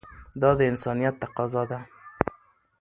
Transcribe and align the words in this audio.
دا 0.41 0.49
د 0.59 0.61
انسانیت 0.71 1.15
تقاضا 1.23 1.63
ده. 1.71 1.79